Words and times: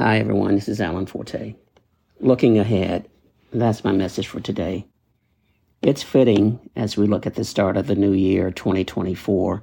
Hi, 0.00 0.18
everyone. 0.18 0.54
This 0.54 0.66
is 0.66 0.80
Alan 0.80 1.04
Forte. 1.04 1.56
Looking 2.20 2.58
ahead, 2.58 3.06
that's 3.52 3.84
my 3.84 3.92
message 3.92 4.28
for 4.28 4.40
today. 4.40 4.86
It's 5.82 6.02
fitting 6.02 6.70
as 6.74 6.96
we 6.96 7.06
look 7.06 7.26
at 7.26 7.34
the 7.34 7.44
start 7.44 7.76
of 7.76 7.86
the 7.86 7.94
new 7.94 8.12
year, 8.12 8.50
2024, 8.50 9.62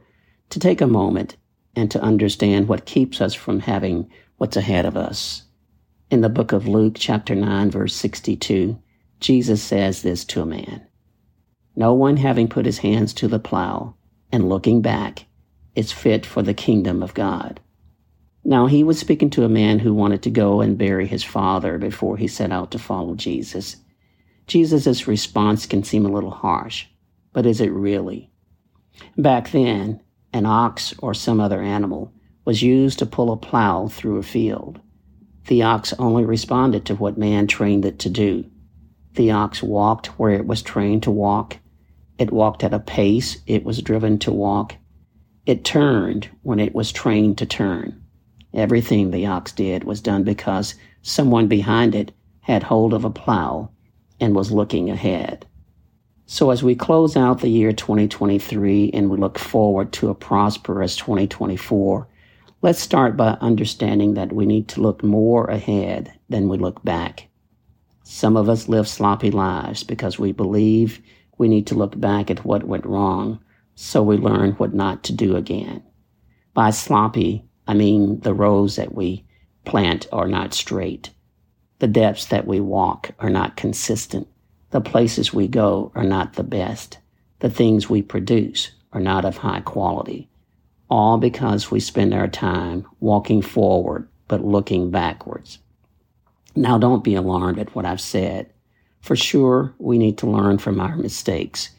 to 0.52 0.60
take 0.60 0.80
a 0.80 0.86
moment 0.86 1.38
and 1.76 1.90
to 1.90 2.00
understand 2.04 2.68
what 2.68 2.86
keeps 2.86 3.20
us 3.20 3.34
from 3.34 3.62
having 3.62 4.12
what's 4.38 4.56
ahead 4.56 4.86
of 4.86 4.96
us. 4.96 5.42
In 6.12 6.22
the 6.22 6.30
book 6.30 6.52
of 6.52 6.68
Luke, 6.68 6.98
chapter 7.00 7.34
9, 7.34 7.72
verse 7.72 7.96
62, 7.96 8.80
Jesus 9.20 9.64
says 9.64 10.04
this 10.04 10.24
to 10.26 10.44
a 10.44 10.46
man 10.46 10.86
No 11.76 11.96
one 11.96 12.18
having 12.18 12.48
put 12.48 12.68
his 12.68 12.78
hands 12.78 13.12
to 13.16 13.28
the 13.28 13.40
plow 13.40 13.96
and 14.32 14.48
looking 14.48 14.84
back 14.84 15.26
is 15.74 15.92
fit 15.92 16.28
for 16.28 16.44
the 16.44 16.54
kingdom 16.54 17.02
of 17.02 17.16
God. 17.16 17.60
Now, 18.50 18.68
he 18.68 18.82
was 18.82 18.98
speaking 18.98 19.30
to 19.32 19.44
a 19.44 19.50
man 19.50 19.80
who 19.80 19.94
wanted 19.94 20.22
to 20.22 20.30
go 20.30 20.62
and 20.62 20.78
bury 20.78 21.06
his 21.06 21.22
father 21.22 21.78
before 21.78 22.16
he 22.16 22.30
set 22.30 22.50
out 22.50 22.72
to 22.72 22.80
follow 22.80 23.14
Jesus. 23.14 23.76
Jesus' 24.48 25.06
response 25.06 25.66
can 25.66 25.84
seem 25.84 26.06
a 26.06 26.10
little 26.10 26.32
harsh, 26.32 26.86
but 27.34 27.46
is 27.46 27.60
it 27.60 27.74
really? 27.74 28.32
Back 29.18 29.52
then, 29.52 30.00
an 30.32 30.46
ox 30.46 30.96
or 31.00 31.14
some 31.14 31.42
other 31.42 31.62
animal 31.62 32.14
was 32.46 32.62
used 32.62 33.00
to 33.00 33.06
pull 33.06 33.34
a 33.34 33.36
plow 33.36 33.90
through 33.90 34.18
a 34.18 34.24
field. 34.24 34.80
The 35.48 35.64
ox 35.64 35.94
only 36.00 36.24
responded 36.24 36.86
to 36.86 36.96
what 36.96 37.18
man 37.18 37.48
trained 37.48 37.84
it 37.84 38.00
to 38.00 38.10
do. 38.10 38.46
The 39.16 39.32
ox 39.32 39.62
walked 39.62 40.18
where 40.18 40.32
it 40.32 40.48
was 40.48 40.62
trained 40.62 41.04
to 41.04 41.12
walk. 41.12 41.58
It 42.18 42.32
walked 42.32 42.64
at 42.64 42.74
a 42.74 42.80
pace 42.80 43.42
it 43.46 43.66
was 43.66 43.82
driven 43.82 44.18
to 44.20 44.32
walk. 44.32 44.76
It 45.46 45.66
turned 45.66 46.30
when 46.44 46.62
it 46.62 46.74
was 46.74 46.94
trained 46.94 47.38
to 47.40 47.46
turn. 47.46 48.04
Everything 48.54 49.12
the 49.12 49.26
ox 49.26 49.52
did 49.52 49.84
was 49.84 50.02
done 50.02 50.24
because 50.24 50.76
someone 51.02 51.48
behind 51.48 51.96
it 51.96 52.12
had 52.42 52.64
hold 52.64 52.94
of 52.94 53.06
a 53.06 53.10
plow 53.10 53.70
and 54.20 54.36
was 54.36 54.52
looking 54.52 54.90
ahead. 54.90 55.46
So 56.26 56.50
as 56.50 56.64
we 56.64 56.76
close 56.76 57.16
out 57.16 57.42
the 57.42 57.50
year 57.50 57.72
2023 57.72 58.92
and 58.94 59.10
we 59.10 59.18
look 59.18 59.38
forward 59.38 59.94
to 59.94 60.10
a 60.10 60.16
prosperous 60.16 60.96
2024, 60.98 62.08
Let's 62.64 62.80
start 62.80 63.16
by 63.16 63.38
understanding 63.40 64.16
that 64.16 64.34
we 64.34 64.48
need 64.48 64.68
to 64.70 64.82
look 64.82 65.04
more 65.04 65.46
ahead 65.46 66.12
than 66.28 66.50
we 66.50 66.58
look 66.58 66.84
back. 66.84 67.28
Some 68.02 68.36
of 68.36 68.50
us 68.50 68.68
live 68.68 68.88
sloppy 68.88 69.30
lives 69.30 69.84
because 69.84 70.18
we 70.18 70.32
believe 70.32 71.00
we 71.38 71.50
need 71.50 71.68
to 71.68 71.76
look 71.76 72.00
back 72.00 72.32
at 72.32 72.44
what 72.44 72.64
went 72.64 72.88
wrong 72.88 73.40
so 73.76 74.02
we 74.02 74.18
learn 74.18 74.54
what 74.54 74.74
not 74.74 75.04
to 75.04 75.14
do 75.14 75.36
again. 75.36 75.84
By 76.56 76.72
sloppy, 76.72 77.47
I 77.68 77.74
mean 77.74 78.20
the 78.22 78.34
roads 78.34 78.78
that 78.78 78.94
we 78.94 79.26
plant 79.66 80.08
are 80.12 80.28
not 80.28 80.54
straight. 80.54 81.10
The 81.80 81.88
depths 81.88 82.26
that 82.28 82.48
we 82.48 82.60
walk 82.60 83.12
are 83.20 83.30
not 83.30 83.58
consistent. 83.58 84.28
The 84.72 84.82
places 84.82 85.34
we 85.34 85.48
go 85.48 85.92
are 85.96 86.04
not 86.04 86.34
the 86.34 86.44
best. 86.44 86.98
The 87.40 87.50
things 87.50 87.90
we 87.90 88.02
produce 88.02 88.72
are 88.94 89.02
not 89.02 89.26
of 89.26 89.38
high 89.38 89.62
quality 89.62 90.30
all 90.90 91.18
because 91.18 91.70
we 91.70 91.80
spend 91.80 92.14
our 92.14 92.28
time 92.28 92.86
walking 93.00 93.42
forward 93.42 94.08
but 94.28 94.44
looking 94.44 94.92
backwards. 94.92 95.60
Now, 96.56 96.78
don't 96.78 97.04
be 97.04 97.16
alarmed 97.16 97.60
at 97.60 97.74
what 97.76 97.86
I've 97.86 98.02
said. 98.02 98.52
For 99.02 99.16
sure, 99.16 99.74
we 99.78 99.98
need 99.98 100.18
to 100.20 100.30
learn 100.30 100.58
from 100.58 100.80
our 100.80 100.96
mistakes. 100.96 101.70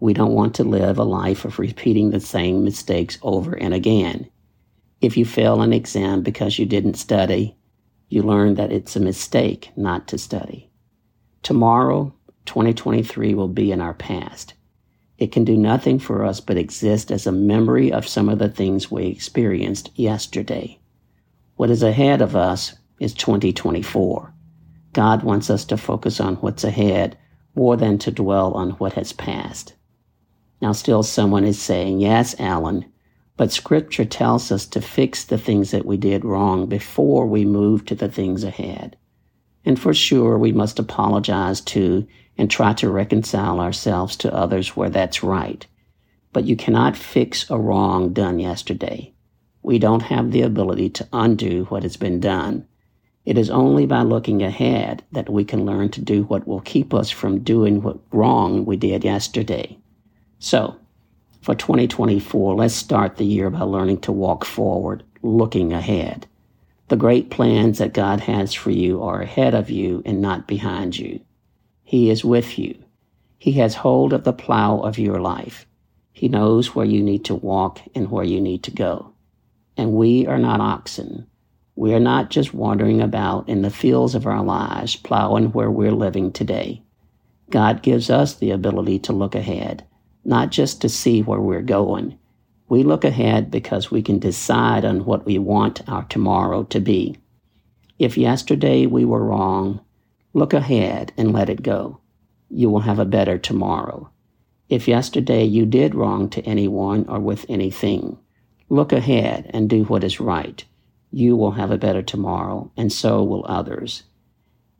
We 0.00 0.14
don't 0.14 0.32
want 0.32 0.54
to 0.54 0.64
live 0.64 0.98
a 0.98 1.04
life 1.04 1.44
of 1.44 1.58
repeating 1.58 2.10
the 2.10 2.20
same 2.20 2.64
mistakes 2.64 3.18
over 3.22 3.52
and 3.54 3.74
again. 3.74 4.30
If 5.02 5.16
you 5.16 5.24
fail 5.24 5.62
an 5.62 5.72
exam 5.72 6.22
because 6.22 6.60
you 6.60 6.64
didn't 6.64 6.94
study, 6.94 7.56
you 8.08 8.22
learn 8.22 8.54
that 8.54 8.70
it's 8.70 8.94
a 8.94 9.00
mistake 9.00 9.72
not 9.76 10.06
to 10.08 10.16
study. 10.16 10.70
Tomorrow, 11.42 12.14
2023 12.46 13.34
will 13.34 13.48
be 13.48 13.72
in 13.72 13.80
our 13.80 13.94
past. 13.94 14.54
It 15.18 15.32
can 15.32 15.44
do 15.44 15.56
nothing 15.56 15.98
for 15.98 16.24
us 16.24 16.40
but 16.40 16.56
exist 16.56 17.10
as 17.10 17.26
a 17.26 17.32
memory 17.32 17.92
of 17.92 18.06
some 18.06 18.28
of 18.28 18.38
the 18.38 18.48
things 18.48 18.92
we 18.92 19.06
experienced 19.06 19.90
yesterday. 19.96 20.78
What 21.56 21.70
is 21.70 21.82
ahead 21.82 22.22
of 22.22 22.36
us 22.36 22.76
is 23.00 23.12
2024. 23.12 24.32
God 24.92 25.24
wants 25.24 25.50
us 25.50 25.64
to 25.64 25.76
focus 25.76 26.20
on 26.20 26.36
what's 26.36 26.62
ahead 26.62 27.18
more 27.56 27.76
than 27.76 27.98
to 27.98 28.12
dwell 28.12 28.52
on 28.52 28.70
what 28.72 28.92
has 28.92 29.12
passed. 29.12 29.74
Now, 30.60 30.70
still 30.70 31.02
someone 31.02 31.44
is 31.44 31.60
saying, 31.60 31.98
Yes, 31.98 32.36
Alan, 32.38 32.84
but 33.36 33.52
Scripture 33.52 34.04
tells 34.04 34.52
us 34.52 34.66
to 34.66 34.80
fix 34.80 35.24
the 35.24 35.38
things 35.38 35.70
that 35.70 35.86
we 35.86 35.96
did 35.96 36.24
wrong 36.24 36.66
before 36.66 37.26
we 37.26 37.44
move 37.44 37.84
to 37.86 37.94
the 37.94 38.08
things 38.08 38.44
ahead. 38.44 38.96
And 39.64 39.78
for 39.78 39.94
sure, 39.94 40.38
we 40.38 40.52
must 40.52 40.78
apologize 40.78 41.60
to 41.62 42.06
and 42.36 42.50
try 42.50 42.72
to 42.74 42.90
reconcile 42.90 43.60
ourselves 43.60 44.16
to 44.16 44.34
others 44.34 44.76
where 44.76 44.90
that's 44.90 45.22
right. 45.22 45.66
But 46.32 46.44
you 46.44 46.56
cannot 46.56 46.96
fix 46.96 47.48
a 47.50 47.58
wrong 47.58 48.12
done 48.12 48.38
yesterday. 48.38 49.12
We 49.62 49.78
don't 49.78 50.02
have 50.02 50.32
the 50.32 50.42
ability 50.42 50.90
to 50.90 51.08
undo 51.12 51.64
what 51.66 51.84
has 51.84 51.96
been 51.96 52.20
done. 52.20 52.66
It 53.24 53.38
is 53.38 53.50
only 53.50 53.86
by 53.86 54.02
looking 54.02 54.42
ahead 54.42 55.04
that 55.12 55.30
we 55.30 55.44
can 55.44 55.64
learn 55.64 55.90
to 55.90 56.00
do 56.00 56.24
what 56.24 56.46
will 56.48 56.60
keep 56.60 56.92
us 56.92 57.10
from 57.10 57.44
doing 57.44 57.80
what 57.80 57.98
wrong 58.10 58.64
we 58.64 58.76
did 58.76 59.04
yesterday. 59.04 59.78
So, 60.40 60.76
for 61.42 61.56
2024, 61.56 62.54
let's 62.54 62.72
start 62.72 63.16
the 63.16 63.24
year 63.24 63.50
by 63.50 63.62
learning 63.62 64.00
to 64.02 64.12
walk 64.12 64.44
forward, 64.44 65.02
looking 65.22 65.72
ahead. 65.72 66.26
The 66.86 66.96
great 66.96 67.30
plans 67.30 67.78
that 67.78 67.94
God 67.94 68.20
has 68.20 68.54
for 68.54 68.70
you 68.70 69.02
are 69.02 69.22
ahead 69.22 69.52
of 69.52 69.68
you 69.68 70.02
and 70.06 70.22
not 70.22 70.46
behind 70.46 70.96
you. 70.96 71.20
He 71.82 72.10
is 72.10 72.24
with 72.24 72.58
you. 72.60 72.76
He 73.38 73.52
has 73.52 73.74
hold 73.74 74.12
of 74.12 74.22
the 74.22 74.32
plow 74.32 74.78
of 74.78 74.98
your 74.98 75.20
life. 75.20 75.66
He 76.12 76.28
knows 76.28 76.76
where 76.76 76.86
you 76.86 77.02
need 77.02 77.24
to 77.24 77.34
walk 77.34 77.80
and 77.92 78.08
where 78.08 78.24
you 78.24 78.40
need 78.40 78.62
to 78.64 78.70
go. 78.70 79.12
And 79.76 79.94
we 79.94 80.26
are 80.28 80.38
not 80.38 80.60
oxen. 80.60 81.26
We 81.74 81.92
are 81.92 82.00
not 82.00 82.30
just 82.30 82.54
wandering 82.54 83.00
about 83.00 83.48
in 83.48 83.62
the 83.62 83.70
fields 83.70 84.14
of 84.14 84.26
our 84.26 84.44
lives, 84.44 84.94
plowing 84.94 85.50
where 85.50 85.70
we're 85.70 85.90
living 85.90 86.30
today. 86.30 86.82
God 87.50 87.82
gives 87.82 88.10
us 88.10 88.34
the 88.34 88.52
ability 88.52 89.00
to 89.00 89.12
look 89.12 89.34
ahead, 89.34 89.84
not 90.24 90.50
just 90.50 90.80
to 90.80 90.88
see 90.88 91.22
where 91.22 91.40
we're 91.40 91.62
going, 91.62 92.18
we 92.68 92.82
look 92.82 93.04
ahead 93.04 93.50
because 93.50 93.90
we 93.90 94.02
can 94.02 94.18
decide 94.18 94.84
on 94.84 95.04
what 95.04 95.26
we 95.26 95.38
want 95.38 95.86
our 95.88 96.04
tomorrow 96.04 96.64
to 96.64 96.80
be. 96.80 97.16
If 97.98 98.16
yesterday 98.16 98.86
we 98.86 99.04
were 99.04 99.24
wrong, 99.24 99.80
look 100.32 100.52
ahead 100.52 101.12
and 101.16 101.32
let 101.32 101.50
it 101.50 101.62
go. 101.62 102.00
You 102.48 102.70
will 102.70 102.80
have 102.80 102.98
a 102.98 103.04
better 103.04 103.38
tomorrow. 103.38 104.10
If 104.68 104.88
yesterday 104.88 105.44
you 105.44 105.66
did 105.66 105.94
wrong 105.94 106.30
to 106.30 106.42
anyone 106.42 107.04
or 107.08 107.20
with 107.20 107.44
anything, 107.48 108.18
look 108.68 108.92
ahead 108.92 109.50
and 109.52 109.68
do 109.68 109.84
what 109.84 110.04
is 110.04 110.20
right. 110.20 110.64
You 111.10 111.36
will 111.36 111.52
have 111.52 111.70
a 111.70 111.78
better 111.78 112.02
tomorrow, 112.02 112.70
and 112.76 112.90
so 112.90 113.22
will 113.22 113.44
others. 113.46 114.04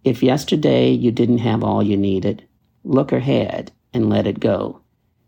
If 0.03 0.22
yesterday 0.22 0.91
you 0.91 1.12
didn't 1.12 1.38
have 1.38 1.62
all 1.62 1.82
you 1.82 1.97
needed, 1.97 2.47
look 2.84 3.12
ahead 3.12 3.70
and 3.92 4.09
let 4.09 4.26
it 4.26 4.41
go. 4.41 4.81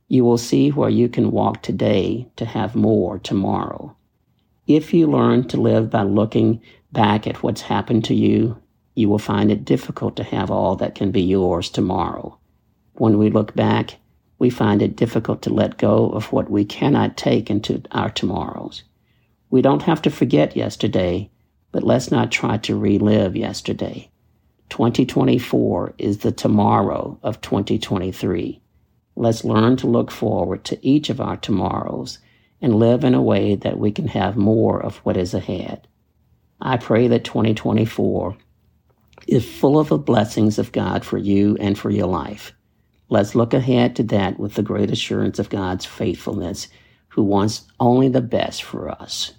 You 0.09 0.25
will 0.25 0.39
see 0.39 0.71
where 0.71 0.91
you 0.91 1.09
can 1.09 1.31
walk 1.31 1.63
today 1.63 2.29
to 2.37 2.45
have 2.45 2.75
more 2.75 3.19
tomorrow. 3.19 3.97
If 4.67 4.93
you 4.95 5.07
learn 5.07 5.49
to 5.49 5.61
live 5.61 5.91
by 5.91 6.03
looking 6.03 6.61
back 6.93 7.27
at 7.27 7.43
what's 7.43 7.63
happened 7.63 8.05
to 8.07 8.15
you, 8.15 8.59
you 8.95 9.09
will 9.09 9.19
find 9.19 9.51
it 9.51 9.65
difficult 9.65 10.17
to 10.17 10.25
have 10.25 10.51
all 10.51 10.77
that 10.77 10.95
can 10.95 11.11
be 11.11 11.23
yours 11.23 11.69
tomorrow. 11.71 12.39
When 12.95 13.19
we 13.19 13.31
look 13.31 13.55
back, 13.55 13.97
we 14.39 14.51
find 14.51 14.83
it 14.83 14.97
difficult 14.97 15.43
to 15.43 15.53
let 15.53 15.79
go 15.79 16.11
of 16.11 16.33
what 16.33 16.51
we 16.51 16.65
cannot 16.65 17.17
take 17.17 17.51
into 17.51 17.83
our 17.93 18.11
tomorrows. 18.11 18.85
We 19.51 19.63
don't 19.63 19.83
have 19.83 20.03
to 20.03 20.11
forget 20.11 20.57
yesterday, 20.57 21.31
but 21.73 21.83
let's 21.83 22.11
not 22.11 22.31
try 22.31 22.59
to 22.59 22.79
relive 22.79 23.37
yesterday. 23.37 24.11
2024 24.71 25.95
is 25.99 26.19
the 26.19 26.33
tomorrow 26.33 27.19
of 27.23 27.41
2023. 27.41 28.61
Let's 29.17 29.45
learn 29.45 29.77
to 29.77 29.87
look 29.87 30.11
forward 30.11 30.65
to 30.65 30.87
each 30.87 31.09
of 31.09 31.21
our 31.21 31.37
tomorrows 31.37 32.19
and 32.61 32.75
live 32.75 33.05
in 33.05 33.15
a 33.15 33.23
way 33.23 33.55
that 33.55 33.79
we 33.79 33.93
can 33.93 34.09
have 34.09 34.37
more 34.37 34.83
of 34.83 34.97
what 34.99 35.17
is 35.17 35.35
ahead. 35.35 35.87
I 36.61 36.77
pray 36.79 37.09
that 37.09 37.25
2024 37.25 38.37
is 39.29 39.45
full 39.45 39.79
of 39.79 39.89
the 39.89 39.99
blessings 39.99 40.59
of 40.59 40.73
God 40.73 41.05
for 41.05 41.19
you 41.19 41.57
and 41.61 41.79
for 41.79 41.91
your 41.91 42.07
life. 42.07 42.53
Let's 43.09 43.35
look 43.35 43.55
ahead 43.55 43.97
to 43.97 44.03
that 44.05 44.39
with 44.39 44.55
the 44.55 44.63
great 44.63 44.91
assurance 44.91 45.39
of 45.39 45.51
God's 45.51 45.85
faithfulness, 45.85 46.69
who 47.09 47.23
wants 47.23 47.65
only 47.79 48.09
the 48.09 48.21
best 48.21 48.63
for 48.63 48.91
us. 48.91 49.33